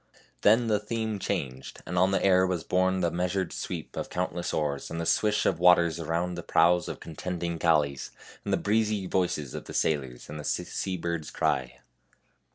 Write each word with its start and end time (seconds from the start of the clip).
Then 0.41 0.65
the 0.65 0.79
theme 0.79 1.17
was 1.19 1.27
changed, 1.27 1.83
and 1.85 1.95
on 1.95 2.09
the 2.09 2.25
air 2.25 2.47
was 2.47 2.63
borne 2.63 3.01
the 3.01 3.11
measured 3.11 3.53
sweep 3.53 3.95
of 3.95 4.09
countless 4.09 4.51
oars 4.51 4.89
and 4.89 4.99
the 4.99 5.05
swish 5.05 5.45
of 5.45 5.59
waters 5.59 5.99
around 5.99 6.33
the 6.33 6.41
prows 6.41 6.87
of 6.89 6.99
contending 6.99 7.59
galleys, 7.59 8.09
and 8.43 8.51
the 8.51 8.57
breezy 8.57 9.05
voices 9.05 9.53
of 9.53 9.65
the 9.65 9.75
sailors 9.75 10.27
and 10.27 10.39
the 10.39 10.43
sea 10.43 10.97
bird's 10.97 11.29
cry. 11.29 11.81